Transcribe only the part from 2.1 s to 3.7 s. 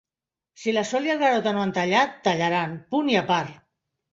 tallaran, punt i apart.